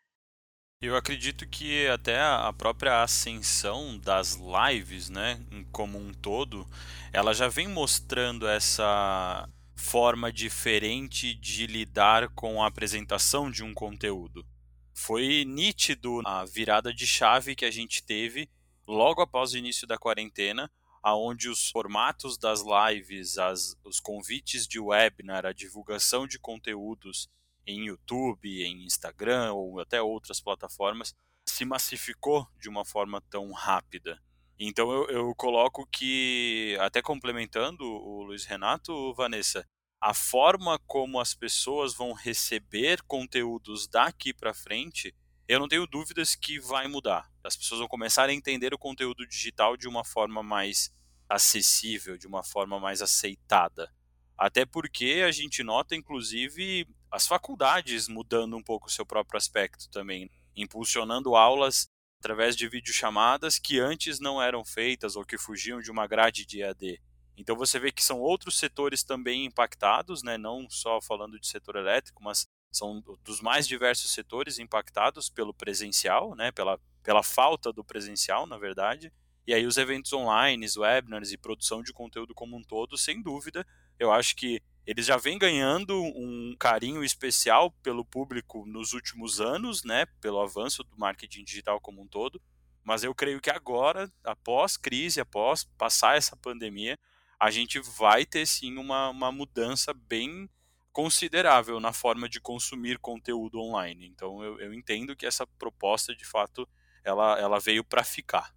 [0.86, 5.40] Eu acredito que até a própria ascensão das lives, né,
[5.72, 6.68] como um todo,
[7.10, 14.46] ela já vem mostrando essa forma diferente de lidar com a apresentação de um conteúdo.
[14.92, 18.50] Foi nítido a virada de chave que a gente teve
[18.86, 20.70] logo após o início da quarentena,
[21.02, 27.26] aonde os formatos das lives, as, os convites de webinar, a divulgação de conteúdos
[27.66, 31.14] em YouTube, em Instagram ou até outras plataformas,
[31.48, 34.20] se massificou de uma forma tão rápida.
[34.58, 39.66] Então eu, eu coloco que, até complementando o Luiz Renato, Vanessa,
[40.00, 45.14] a forma como as pessoas vão receber conteúdos daqui para frente,
[45.48, 47.30] eu não tenho dúvidas que vai mudar.
[47.42, 50.92] As pessoas vão começar a entender o conteúdo digital de uma forma mais
[51.28, 53.92] acessível, de uma forma mais aceitada.
[54.36, 59.88] Até porque a gente nota, inclusive, as faculdades mudando um pouco o seu próprio aspecto
[59.88, 61.86] também, impulsionando aulas
[62.18, 66.62] através de videochamadas que antes não eram feitas ou que fugiam de uma grade de
[66.62, 67.00] EAD.
[67.36, 70.36] Então você vê que são outros setores também impactados, né?
[70.36, 76.34] não só falando de setor elétrico, mas são dos mais diversos setores impactados pelo presencial,
[76.34, 76.50] né?
[76.50, 79.12] pela, pela falta do presencial, na verdade.
[79.46, 83.64] E aí os eventos online, webinars e produção de conteúdo como um todo, sem dúvida,
[84.00, 89.82] eu acho que eles já vêm ganhando um carinho especial pelo público nos últimos anos,
[89.82, 92.40] né, pelo avanço do marketing digital como um todo.
[92.82, 96.98] Mas eu creio que agora, após crise, após passar essa pandemia,
[97.40, 100.48] a gente vai ter sim uma, uma mudança bem
[100.92, 104.06] considerável na forma de consumir conteúdo online.
[104.06, 106.68] Então eu, eu entendo que essa proposta, de fato,
[107.02, 108.54] ela, ela veio para ficar.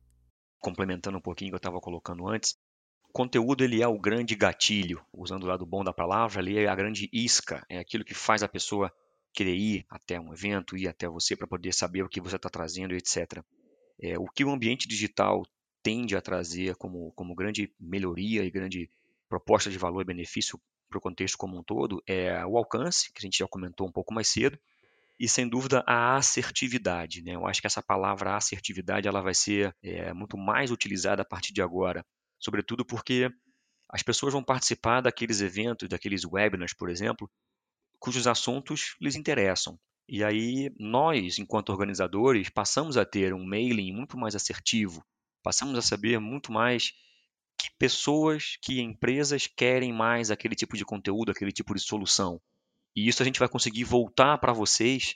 [0.60, 2.58] Complementando um pouquinho o que eu estava colocando antes,
[3.18, 6.76] conteúdo ele é o grande gatilho, usando o lado bom da palavra, ali é a
[6.76, 8.94] grande isca, é aquilo que faz a pessoa
[9.34, 12.48] querer ir até um evento, ir até você para poder saber o que você está
[12.48, 13.44] trazendo, etc.
[14.00, 15.42] É, o que o ambiente digital
[15.82, 18.88] tende a trazer como, como grande melhoria e grande
[19.28, 23.18] proposta de valor e benefício para o contexto como um todo é o alcance, que
[23.18, 24.60] a gente já comentou um pouco mais cedo,
[25.20, 27.24] e sem dúvida a assertividade.
[27.24, 27.34] Né?
[27.34, 31.52] Eu acho que essa palavra assertividade ela vai ser é, muito mais utilizada a partir
[31.52, 32.06] de agora
[32.40, 33.30] sobretudo porque
[33.90, 37.30] as pessoas vão participar daqueles eventos, daqueles webinars, por exemplo,
[38.00, 39.80] cujos assuntos lhes interessam.
[40.10, 45.06] E aí nós, enquanto organizadores, passamos a ter um mailing muito mais assertivo,
[45.44, 46.94] passamos a saber muito mais
[47.58, 52.40] que pessoas, que empresas querem mais aquele tipo de conteúdo, aquele tipo de solução.
[52.96, 55.16] E isso a gente vai conseguir voltar para vocês,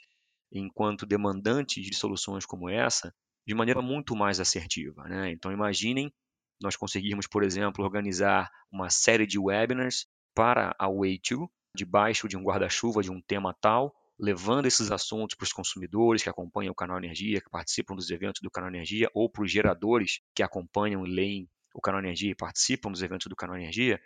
[0.50, 3.14] enquanto demandantes de soluções como essa,
[3.46, 5.04] de maneira muito mais assertiva.
[5.04, 5.30] Né?
[5.32, 6.12] Então imaginem
[6.60, 12.42] nós conseguirmos, por exemplo, organizar uma série de webinars para a Way2, debaixo de um
[12.42, 16.98] guarda-chuva de um tema tal, levando esses assuntos para os consumidores que acompanham o canal
[16.98, 21.10] Energia, que participam dos eventos do canal Energia, ou para os geradores que acompanham e
[21.10, 24.00] leem o canal Energia e participam dos eventos do canal Energia.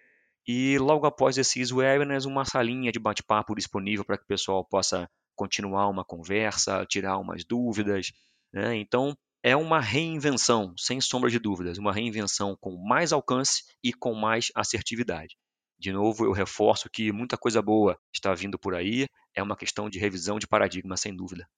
[0.47, 5.11] E logo após esses webinars, uma salinha de bate-papo disponível para que o pessoal possa
[5.35, 8.13] continuar uma conversa, tirar umas dúvidas.
[8.53, 8.77] Né?
[8.77, 14.13] Então, é uma reinvenção, sem sombra de dúvidas, uma reinvenção com mais alcance e com
[14.13, 15.37] mais assertividade.
[15.79, 19.89] De novo, eu reforço que muita coisa boa está vindo por aí, é uma questão
[19.89, 21.49] de revisão de paradigma, sem dúvida.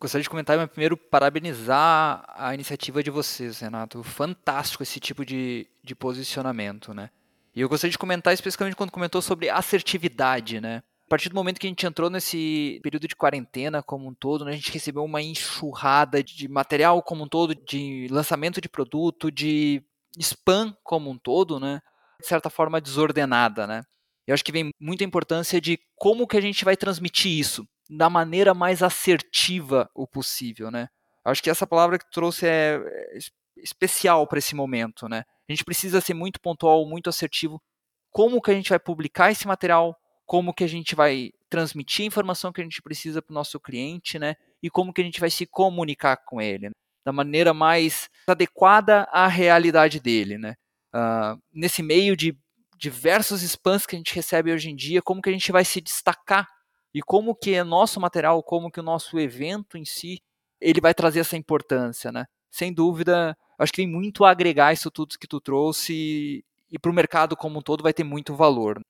[0.00, 4.02] Gostaria de comentar, mas primeiro parabenizar a iniciativa de vocês, Renato.
[4.02, 7.10] Fantástico esse tipo de, de posicionamento, né?
[7.54, 10.82] E eu gostaria de comentar especificamente quando comentou sobre assertividade, né?
[11.06, 14.44] A partir do momento que a gente entrou nesse período de quarentena como um todo,
[14.44, 19.30] né, a gente recebeu uma enxurrada de material como um todo, de lançamento de produto,
[19.30, 19.84] de
[20.18, 21.80] spam como um todo, né?
[22.20, 23.82] De certa forma desordenada, né?
[24.26, 28.10] Eu acho que vem muita importância de como que a gente vai transmitir isso da
[28.10, 30.88] maneira mais assertiva o possível, né?
[31.24, 32.80] Eu acho que essa palavra que trouxe é,
[33.12, 33.18] é
[33.58, 35.24] especial para esse momento, né?
[35.48, 37.62] A gente precisa ser muito pontual, muito assertivo.
[38.10, 39.96] Como que a gente vai publicar esse material?
[40.26, 43.58] Como que a gente vai transmitir a informação que a gente precisa para o nosso
[43.60, 44.34] cliente, né?
[44.62, 46.72] E como que a gente vai se comunicar com ele, né?
[47.06, 50.56] da maneira mais adequada à realidade dele, né?
[50.92, 52.36] Uh, nesse meio de
[52.76, 55.80] diversos spams que a gente recebe hoje em dia, como que a gente vai se
[55.80, 56.48] destacar
[56.92, 60.18] e como que é nosso material, como que o nosso evento em si,
[60.60, 62.24] ele vai trazer essa importância, né?
[62.50, 66.90] Sem dúvida, acho que tem muito a agregar isso tudo que tu trouxe e para
[66.90, 68.80] o mercado como um todo vai ter muito valor.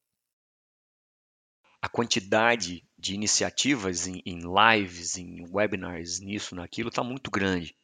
[1.87, 7.77] A quantidade de iniciativas em, em lives, em webinars, nisso, naquilo, está muito grande,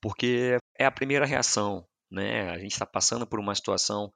[0.00, 2.48] porque é a primeira reação, né?
[2.48, 4.10] A gente está passando por uma situação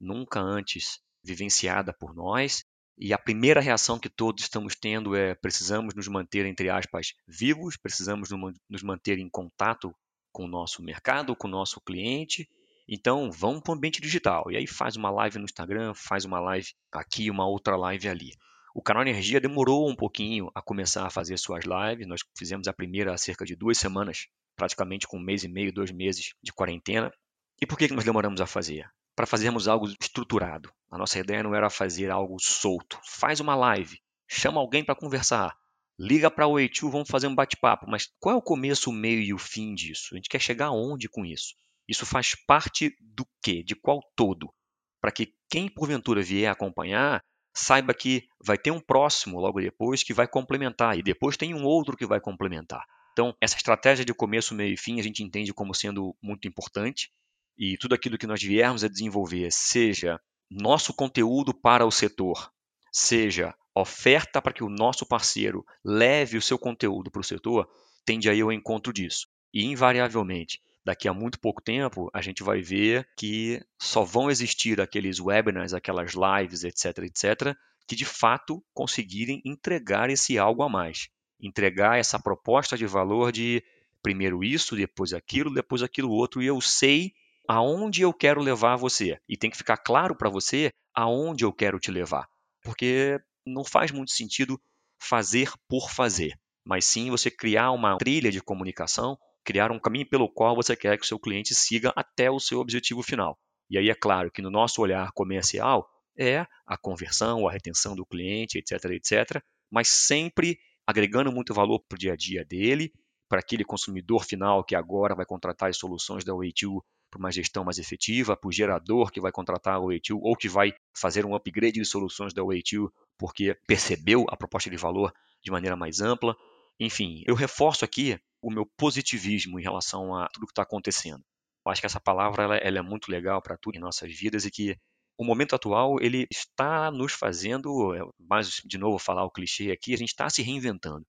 [0.00, 2.64] nunca antes vivenciada por nós
[2.96, 7.76] e a primeira reação que todos estamos tendo é precisamos nos manter, entre aspas, vivos,
[7.76, 8.30] precisamos
[8.70, 9.94] nos manter em contato
[10.32, 12.48] com o nosso mercado, com o nosso cliente.
[12.88, 14.50] Então, vamos para o ambiente digital.
[14.50, 18.30] E aí faz uma live no Instagram, faz uma live aqui, uma outra live ali.
[18.78, 22.06] O canal Energia demorou um pouquinho a começar a fazer suas lives.
[22.06, 25.72] Nós fizemos a primeira há cerca de duas semanas, praticamente com um mês e meio,
[25.72, 27.12] dois meses de quarentena.
[27.60, 28.88] E por que nós demoramos a fazer?
[29.16, 30.72] para fazermos algo estruturado.
[30.88, 33.00] A nossa ideia não era fazer algo solto.
[33.04, 35.56] Faz uma live, chama alguém para conversar,
[35.98, 37.84] liga para o A2, vamos fazer um bate-papo.
[37.88, 40.10] Mas qual é o começo, o meio e o fim disso?
[40.12, 41.56] A gente quer chegar aonde com isso?
[41.88, 43.64] Isso faz parte do quê?
[43.64, 44.54] De qual todo?
[45.00, 47.20] Para que quem porventura vier acompanhar
[47.58, 51.64] saiba que vai ter um próximo logo depois que vai complementar e depois tem um
[51.64, 52.84] outro que vai complementar.
[53.12, 57.10] Então, essa estratégia de começo, meio e fim a gente entende como sendo muito importante
[57.58, 62.50] e tudo aquilo que nós viermos a desenvolver, seja nosso conteúdo para o setor,
[62.92, 67.68] seja oferta para que o nosso parceiro leve o seu conteúdo para o setor,
[68.04, 69.26] tende aí ao encontro disso.
[69.52, 74.80] E invariavelmente, daqui a muito pouco tempo, a gente vai ver que só vão existir
[74.80, 77.54] aqueles webinars, aquelas lives, etc, etc,
[77.86, 81.10] que de fato conseguirem entregar esse algo a mais.
[81.38, 83.62] Entregar essa proposta de valor de
[84.02, 87.12] primeiro isso, depois aquilo, depois aquilo outro, e eu sei
[87.46, 89.18] aonde eu quero levar você.
[89.28, 92.26] E tem que ficar claro para você aonde eu quero te levar.
[92.62, 94.58] Porque não faz muito sentido
[94.98, 96.32] fazer por fazer,
[96.64, 99.18] mas sim você criar uma trilha de comunicação,
[99.48, 102.60] criar um caminho pelo qual você quer que o seu cliente siga até o seu
[102.60, 103.38] objetivo final.
[103.70, 108.04] E aí é claro que no nosso olhar comercial é a conversão, a retenção do
[108.04, 112.92] cliente, etc, etc, mas sempre agregando muito valor para o dia a dia dele,
[113.26, 117.64] para aquele consumidor final que agora vai contratar as soluções da Way2 para uma gestão
[117.64, 121.34] mais efetiva, para o gerador que vai contratar a Way2 ou que vai fazer um
[121.34, 125.10] upgrade de soluções da Way2 porque percebeu a proposta de valor
[125.42, 126.36] de maneira mais ampla.
[126.80, 131.22] Enfim, eu reforço aqui o meu positivismo em relação a tudo que está acontecendo.
[131.66, 134.44] Eu acho que essa palavra ela, ela é muito legal para tudo em nossas vidas
[134.44, 134.76] e que
[135.18, 139.92] o momento atual ele está nos fazendo, é, mais de novo falar o clichê aqui,
[139.92, 141.04] a gente está se reinventando.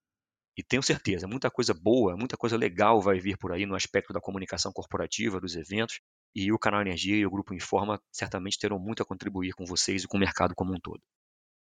[0.58, 4.12] E tenho certeza, muita coisa boa, muita coisa legal vai vir por aí no aspecto
[4.12, 6.02] da comunicação corporativa, dos eventos,
[6.36, 10.04] e o canal Energia e o Grupo Informa certamente terão muito a contribuir com vocês
[10.04, 11.02] e com o mercado como um todo.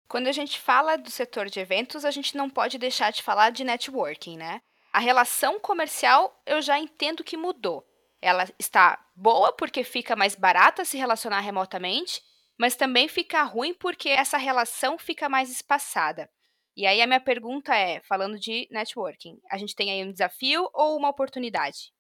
[0.08, 3.50] Quando a gente fala do setor de eventos, a gente não pode deixar de falar
[3.50, 4.62] de networking, né?
[4.93, 7.86] A relação comercial eu já entendo que mudou.
[8.22, 12.22] Ela está boa porque fica mais barata se relacionar remotamente,
[12.58, 16.30] mas também fica ruim porque essa relação fica mais espaçada.
[16.76, 20.70] E aí a minha pergunta é, falando de networking, a gente tem aí um desafio
[20.74, 21.91] ou uma oportunidade?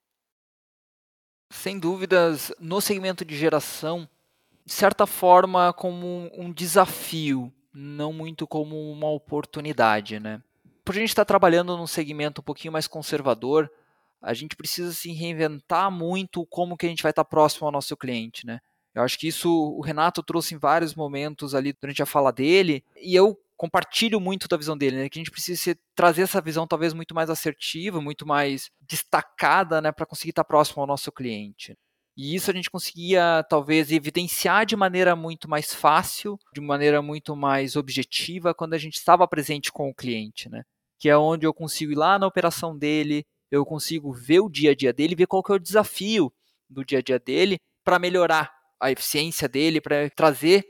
[1.51, 4.07] Sem dúvidas, no segmento de geração,
[4.65, 10.41] de certa forma como um desafio, não muito como uma oportunidade, né?
[10.83, 13.69] Por a gente estar trabalhando num segmento um pouquinho mais conservador,
[14.21, 17.95] a gente precisa se reinventar muito como que a gente vai estar próximo ao nosso
[17.95, 18.59] cliente, né?
[18.95, 22.83] Eu acho que isso o Renato trouxe em vários momentos ali durante a fala dele,
[22.99, 25.09] e eu compartilho muito da visão dele, né?
[25.09, 29.91] Que a gente precisa trazer essa visão talvez muito mais assertiva, muito mais destacada, né,
[29.91, 31.77] para conseguir estar próximo ao nosso cliente.
[32.17, 37.35] E isso a gente conseguia talvez evidenciar de maneira muito mais fácil, de maneira muito
[37.35, 40.63] mais objetiva quando a gente estava presente com o cliente, né?
[40.97, 44.71] Que é onde eu consigo ir lá na operação dele, eu consigo ver o dia
[44.71, 46.33] a dia dele, ver qual que é o desafio
[46.67, 50.65] do dia a dia dele para melhorar a eficiência dele, para trazer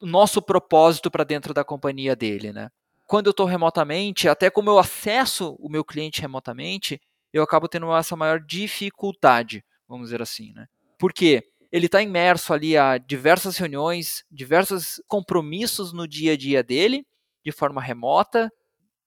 [0.00, 2.70] o nosso propósito para dentro da companhia dele, né?
[3.06, 6.98] Quando eu estou remotamente, até como eu acesso o meu cliente remotamente,
[7.30, 10.66] eu acabo tendo essa maior dificuldade, vamos dizer assim, né?
[10.98, 17.06] Porque ele está imerso ali a diversas reuniões, diversos compromissos no dia a dia dele,
[17.44, 18.50] de forma remota,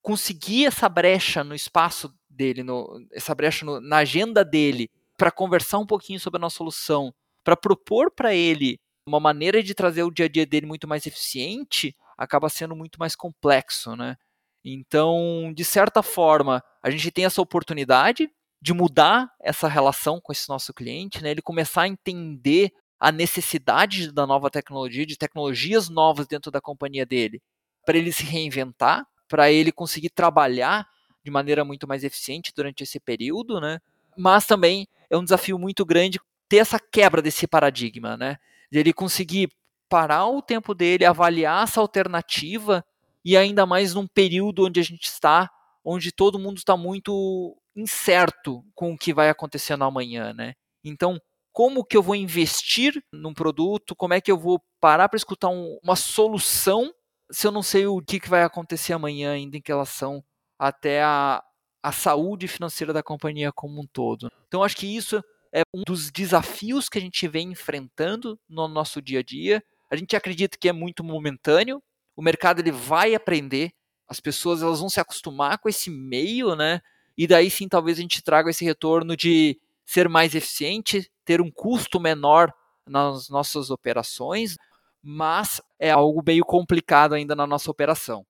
[0.02, 5.80] conseguir essa brecha no espaço dele, no, essa brecha no, na agenda dele, para conversar
[5.80, 10.12] um pouquinho sobre a nossa solução, para propor para ele uma maneira de trazer o
[10.12, 14.16] dia a dia dele muito mais eficiente, acaba sendo muito mais complexo, né?
[14.64, 18.30] Então, de certa forma, a gente tem essa oportunidade
[18.62, 21.32] de mudar essa relação com esse nosso cliente, né?
[21.32, 27.06] Ele começar a entender a necessidade da nova tecnologia, de tecnologias novas dentro da companhia
[27.06, 27.42] dele,
[27.84, 30.88] para ele se reinventar, para ele conseguir trabalhar
[31.24, 33.80] de maneira muito mais eficiente durante esse período, né?
[34.16, 38.38] Mas também é um desafio muito grande ter essa quebra desse paradigma, né?
[38.72, 39.50] De ele conseguir
[39.90, 42.86] parar o tempo dele, avaliar essa alternativa
[43.26, 45.50] e ainda mais num período onde a gente está,
[45.84, 50.54] onde todo mundo está muito incerto com o que vai acontecer no amanhã, né?
[50.84, 51.20] Então,
[51.52, 53.96] como que eu vou investir num produto?
[53.96, 56.94] Como é que eu vou parar para escutar um, uma solução
[57.32, 60.24] se eu não sei o que, que vai acontecer amanhã ainda em relação
[60.60, 61.44] até a,
[61.82, 64.32] a saúde financeira da companhia como um todo?
[64.48, 69.02] Então, acho que isso é um dos desafios que a gente vem enfrentando no nosso
[69.02, 69.64] dia a dia.
[69.90, 71.82] A gente acredita que é muito momentâneo.
[72.16, 73.72] O mercado ele vai aprender,
[74.08, 76.82] as pessoas elas vão se acostumar com esse meio, né?
[77.18, 81.52] E daí sim talvez a gente traga esse retorno de ser mais eficiente, ter um
[81.52, 82.54] custo menor
[82.88, 84.56] nas nossas operações,
[85.02, 88.26] mas é algo meio complicado ainda na nossa operação.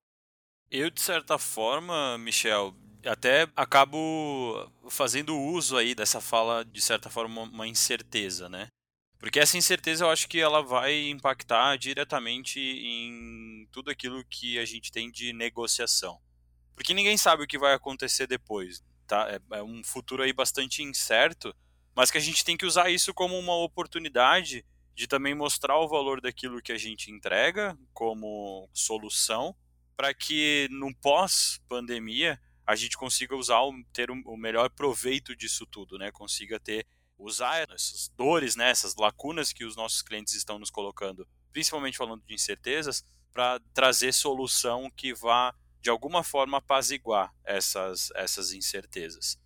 [0.70, 2.74] Eu, de certa forma, Michel,
[3.06, 8.68] até acabo fazendo uso aí dessa fala, de certa forma, uma incerteza, né?
[9.20, 14.66] Porque essa incerteza eu acho que ela vai impactar diretamente em tudo aquilo que a
[14.66, 16.20] gente tem de negociação.
[16.76, 19.28] Porque ninguém sabe o que vai acontecer depois, tá?
[19.30, 21.56] É, é um futuro aí bastante incerto,
[21.96, 25.88] mas que a gente tem que usar isso como uma oportunidade de também mostrar o
[25.88, 29.56] valor daquilo que a gente entrega como solução
[29.96, 33.60] para que no pós-pandemia a gente consiga usar,
[33.92, 36.12] ter o melhor proveito disso tudo, né?
[36.12, 38.70] Consiga ter, usar essas dores, né?
[38.70, 44.14] Essas lacunas que os nossos clientes estão nos colocando, principalmente falando de incertezas, para trazer
[44.14, 49.40] solução que vá de alguma forma apaziguar essas, essas incertezas.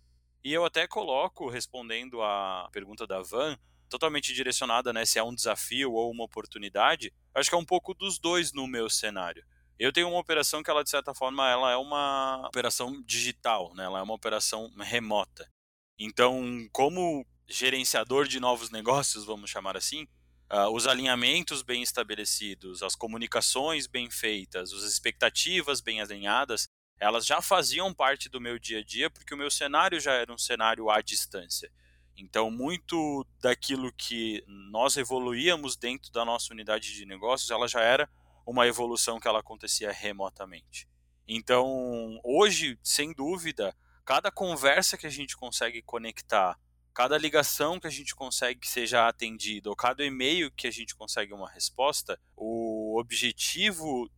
[0.44, 5.34] E eu até coloco, respondendo à pergunta da Van, totalmente direcionada né, se é um
[5.34, 9.44] desafio ou uma oportunidade, acho que é um pouco dos dois no meu cenário.
[9.78, 13.84] Eu tenho uma operação que ela de certa forma ela é uma operação digital, né?
[13.84, 15.50] Ela é uma operação remota.
[15.98, 20.06] Então, como gerenciador de novos negócios, vamos chamar assim,
[20.52, 27.42] uh, os alinhamentos bem estabelecidos, as comunicações bem feitas, as expectativas bem alinhadas, elas já
[27.42, 30.90] faziam parte do meu dia a dia porque o meu cenário já era um cenário
[30.90, 31.70] à distância.
[32.16, 38.08] Então, muito daquilo que nós evoluíamos dentro da nossa unidade de negócios, ela já era
[38.46, 40.88] uma evolução que ela acontecia remotamente.
[41.28, 46.58] Então, hoje, sem dúvida, cada conversa que a gente consegue conectar,
[46.96, 50.96] cada ligação que a gente consegue que seja atendida, ou cada e-mail que a gente
[50.96, 54.10] consegue uma resposta, o objetivo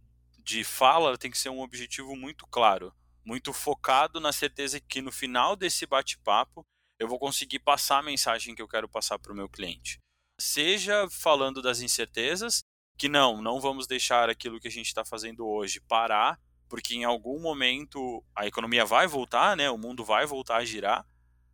[0.44, 2.94] de fala tem que ser um objetivo muito claro,
[3.24, 6.64] muito focado na certeza que no final desse bate-papo
[7.00, 9.98] eu vou conseguir passar a mensagem que eu quero passar para o meu cliente.
[10.40, 12.61] Seja falando das incertezas,
[12.96, 17.03] que não, não vamos deixar aquilo que a gente está fazendo hoje parar, porque em
[17.03, 19.68] algum momento a economia vai voltar, né?
[19.68, 21.05] O mundo vai voltar a girar,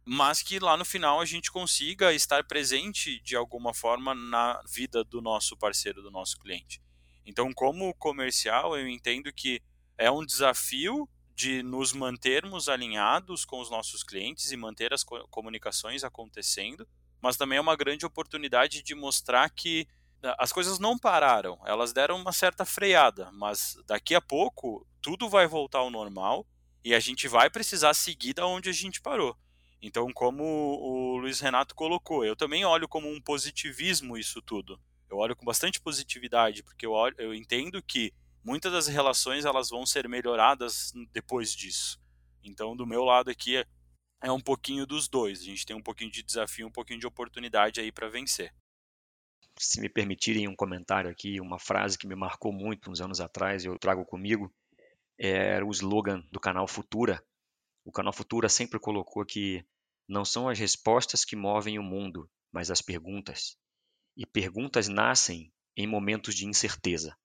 [0.04, 5.02] mas que lá no final a gente consiga estar presente de alguma forma na vida
[5.02, 6.82] do nosso parceiro, do nosso cliente.
[7.24, 9.62] Então, como comercial, eu entendo que
[9.96, 16.04] é um desafio de nos mantermos alinhados com os nossos clientes e manter as comunicações
[16.04, 16.86] acontecendo,
[17.20, 19.88] mas também é uma grande oportunidade de mostrar que
[20.22, 25.28] ah, as coisas não pararam, elas deram uma certa freada, mas daqui a pouco tudo
[25.28, 26.46] vai voltar ao normal
[26.84, 29.36] e a gente vai precisar seguir da onde a gente parou.
[29.86, 34.80] Então, como o Luiz Renato colocou, eu também olho como um positivismo isso tudo.
[35.10, 38.10] Eu olho com bastante positividade, porque eu, olho, eu entendo que
[38.42, 42.00] muitas das relações elas vão ser melhoradas depois disso.
[42.42, 43.66] Então, do meu lado aqui é,
[44.22, 45.42] é um pouquinho dos dois.
[45.42, 48.54] A gente tem um pouquinho de desafio, um pouquinho de oportunidade aí para vencer.
[49.58, 53.66] Se me permitirem um comentário aqui, uma frase que me marcou muito uns anos atrás,
[53.66, 54.50] eu trago comigo,
[55.18, 57.22] era o slogan do canal Futura.
[57.84, 59.62] O canal Futura sempre colocou que
[60.08, 63.56] não são as respostas que movem o mundo, mas as perguntas.
[64.16, 67.16] E perguntas nascem em momentos de incerteza,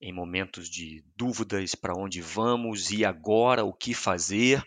[0.00, 4.62] em momentos de dúvidas para onde vamos e agora o que fazer,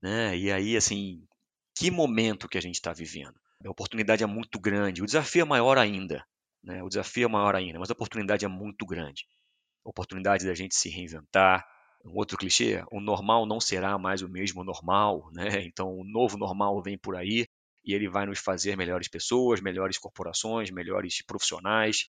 [0.00, 0.36] né?
[0.36, 1.26] E aí assim,
[1.74, 3.34] que momento que a gente está vivendo?
[3.64, 6.24] A oportunidade é muito grande, o desafio é maior ainda,
[6.62, 6.82] né?
[6.82, 9.26] O desafio é maior ainda, mas a oportunidade é muito grande.
[9.84, 11.66] A oportunidade da gente se reinventar,
[12.04, 15.62] um outro clichê, o normal não será mais o mesmo normal, né?
[15.64, 17.46] Então o novo normal vem por aí
[17.84, 22.08] e ele vai nos fazer melhores pessoas, melhores corporações, melhores profissionais.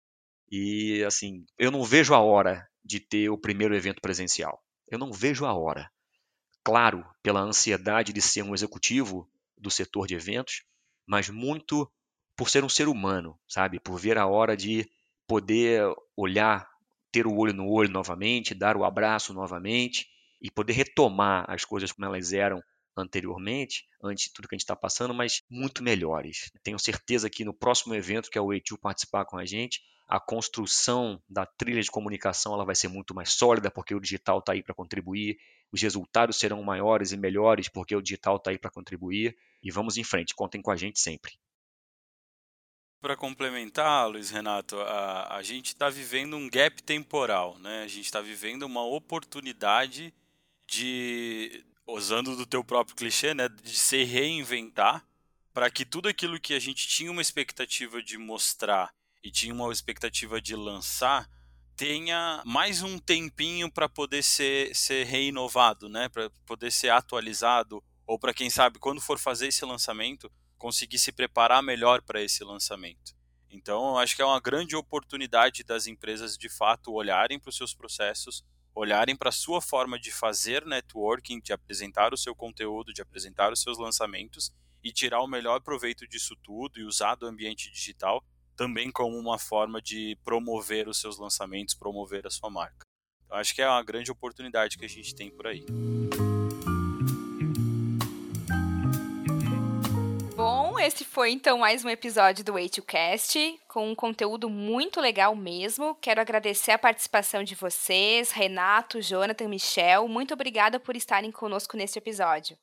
[0.51, 4.63] E assim, eu não vejo a hora de ter o primeiro evento presencial.
[4.89, 5.89] Eu não vejo a hora.
[6.63, 10.63] Claro, pela ansiedade de ser um executivo do setor de eventos,
[11.05, 11.89] mas muito
[12.35, 13.79] por ser um ser humano, sabe?
[13.79, 14.89] Por ver a hora de
[15.27, 15.83] poder
[16.15, 16.67] olhar
[17.11, 20.07] ter o olho no olho novamente, dar o abraço novamente
[20.41, 22.63] e poder retomar as coisas como elas eram
[22.95, 26.51] anteriormente, antes de tudo que a gente está passando, mas muito melhores.
[26.63, 31.21] Tenho certeza que no próximo evento que a Way2 participar com a gente, a construção
[31.29, 34.63] da trilha de comunicação ela vai ser muito mais sólida, porque o digital está aí
[34.63, 35.37] para contribuir,
[35.71, 39.97] os resultados serão maiores e melhores, porque o digital está aí para contribuir, e vamos
[39.97, 41.33] em frente, contem com a gente sempre.
[43.01, 47.83] Para complementar, Luiz Renato, a, a gente está vivendo um gap temporal, né?
[47.83, 50.13] A gente está vivendo uma oportunidade
[50.67, 55.05] de, usando do teu próprio clichê, né, de se reinventar
[55.53, 58.93] para que tudo aquilo que a gente tinha uma expectativa de mostrar
[59.23, 61.29] e tinha uma expectativa de lançar
[61.75, 68.19] tenha mais um tempinho para poder ser, ser reinovado, né, para poder ser atualizado ou
[68.19, 73.17] para quem sabe quando for fazer esse lançamento conseguir se preparar melhor para esse lançamento.
[73.49, 77.73] Então, acho que é uma grande oportunidade das empresas de fato olharem para os seus
[77.73, 78.45] processos,
[78.75, 83.51] olharem para a sua forma de fazer networking, de apresentar o seu conteúdo, de apresentar
[83.51, 84.53] os seus lançamentos
[84.83, 88.23] e tirar o melhor proveito disso tudo e usar do ambiente digital
[88.55, 92.85] também como uma forma de promover os seus lançamentos, promover a sua marca.
[93.29, 95.65] Eu acho que é uma grande oportunidade que a gente tem por aí.
[100.89, 105.93] Esse foi então mais um episódio do Way2Cast, com um conteúdo muito legal mesmo.
[106.01, 110.07] Quero agradecer a participação de vocês, Renato, Jonathan, Michel.
[110.07, 112.57] Muito obrigada por estarem conosco neste episódio.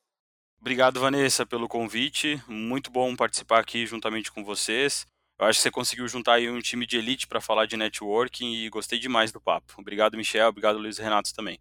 [0.59, 2.41] Obrigado, Vanessa, pelo convite.
[2.49, 5.07] Muito bom participar aqui juntamente com vocês.
[5.39, 8.55] Eu acho que você conseguiu juntar aí um time de elite para falar de networking
[8.55, 9.73] e gostei demais do papo.
[9.77, 10.49] Obrigado, Michel.
[10.49, 11.57] Obrigado, Luiz Renato também.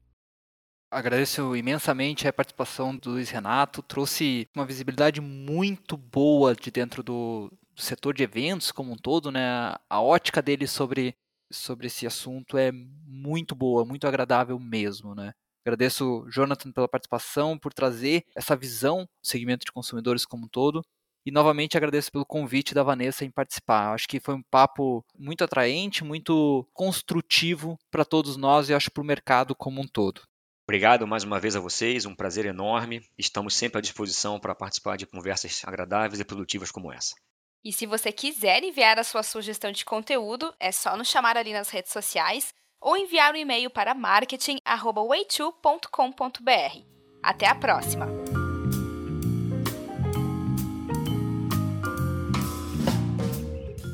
[0.91, 7.51] Agradeço imensamente a participação do Luiz Renato, trouxe uma visibilidade muito boa de dentro do,
[7.77, 9.75] setor de eventos como um todo, né?
[9.89, 11.15] A ótica dele sobre,
[11.53, 15.33] sobre esse assunto é muito boa, muito agradável mesmo, né?
[15.65, 20.83] Agradeço Jonathan pela participação, por trazer essa visão do segmento de consumidores como um todo.
[21.27, 23.93] E novamente agradeço pelo convite da Vanessa em participar.
[23.93, 29.03] Acho que foi um papo muito atraente, muito construtivo para todos nós e acho para
[29.03, 30.23] o mercado como um todo.
[30.69, 33.01] Obrigado mais uma vez a vocês, um prazer enorme.
[33.17, 37.15] Estamos sempre à disposição para participar de conversas agradáveis e produtivas como essa.
[37.65, 41.53] E se você quiser enviar a sua sugestão de conteúdo, é só nos chamar ali
[41.53, 46.85] nas redes sociais ou enviar um e-mail para marketing@way2.com.br.
[47.23, 48.09] Até a próxima.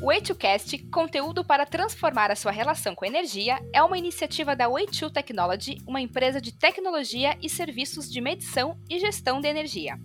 [0.03, 5.09] O Way2Cast, conteúdo para transformar a sua relação com energia, é uma iniciativa da Way2
[5.09, 9.97] Technology, uma empresa de tecnologia e serviços de medição e gestão de energia.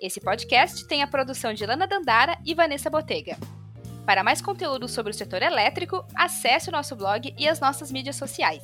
[0.00, 3.36] Esse podcast tem a produção de Lana Dandara e Vanessa Botega.
[4.06, 8.16] Para mais conteúdo sobre o setor elétrico, acesse o nosso blog e as nossas mídias
[8.16, 8.62] sociais.